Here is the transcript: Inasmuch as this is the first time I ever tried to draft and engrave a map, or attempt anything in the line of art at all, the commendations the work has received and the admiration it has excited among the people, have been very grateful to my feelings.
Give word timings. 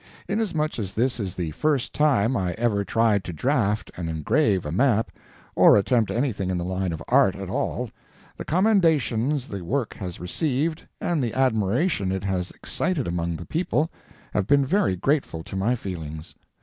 Inasmuch 0.27 0.79
as 0.79 0.93
this 0.93 1.19
is 1.19 1.35
the 1.35 1.51
first 1.51 1.93
time 1.93 2.35
I 2.35 2.53
ever 2.53 2.83
tried 2.83 3.23
to 3.25 3.31
draft 3.31 3.91
and 3.95 4.09
engrave 4.09 4.65
a 4.65 4.71
map, 4.71 5.11
or 5.55 5.77
attempt 5.77 6.09
anything 6.09 6.49
in 6.49 6.57
the 6.57 6.63
line 6.65 6.91
of 6.91 7.03
art 7.07 7.35
at 7.35 7.51
all, 7.51 7.91
the 8.35 8.43
commendations 8.43 9.47
the 9.47 9.63
work 9.63 9.93
has 9.93 10.19
received 10.19 10.87
and 10.99 11.23
the 11.23 11.35
admiration 11.35 12.11
it 12.11 12.23
has 12.23 12.49
excited 12.49 13.05
among 13.05 13.35
the 13.35 13.45
people, 13.45 13.91
have 14.33 14.47
been 14.47 14.65
very 14.65 14.95
grateful 14.95 15.43
to 15.43 15.55
my 15.55 15.75
feelings. 15.75 16.33